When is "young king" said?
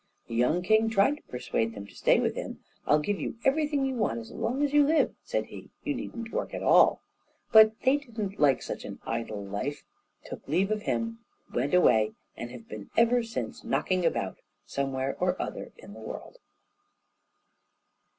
0.33-0.89